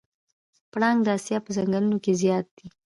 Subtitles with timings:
[0.71, 2.67] پړانګ د اسیا په ځنګلونو کې زیات دی.